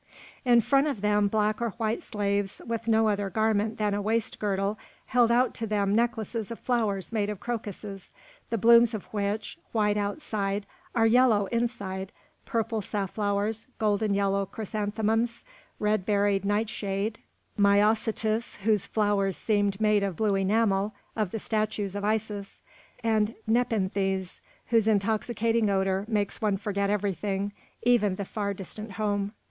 [0.43, 4.39] In front of them black or white slaves, with no other garment than a waist
[4.39, 8.11] girdle, held out to them necklaces of flowers made of crocuses,
[8.49, 12.11] the blooms of which, white outside, are yellow inside,
[12.47, 15.45] purple safflowers, golden yellow chrysanthemums,
[15.77, 17.19] red berried nightshade,
[17.55, 22.59] myosotis whose flowers seemed made of blue enamel of the statues of Isis,
[23.03, 29.33] and nepenthes whose intoxicating odour makes one forget everything, even the far distant home.